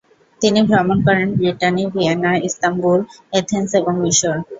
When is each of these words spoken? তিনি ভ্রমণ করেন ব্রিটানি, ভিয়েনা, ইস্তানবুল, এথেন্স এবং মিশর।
তিনি 0.41 0.59
ভ্রমণ 0.69 0.97
করেন 1.07 1.27
ব্রিটানি, 1.37 1.83
ভিয়েনা, 1.93 2.31
ইস্তানবুল, 2.47 2.99
এথেন্স 3.39 3.69
এবং 3.79 3.93
মিশর। 4.03 4.37